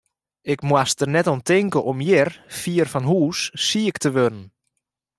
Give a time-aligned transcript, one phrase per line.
[0.53, 2.29] Ik moast der net oan tinke om hjir,
[2.61, 4.43] fier fan hús, siik te wurden.